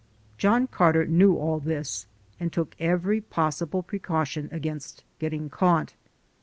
John 0.39 0.65
Carter 0.65 1.05
knew 1.05 1.35
all 1.35 1.59
this 1.59 2.07
and 2.39 2.51
took 2.51 2.75
every 2.79 3.21
possible 3.21 3.83
precaution 3.83 4.49
against 4.51 5.03
getting 5.19 5.47
caught. 5.47 5.93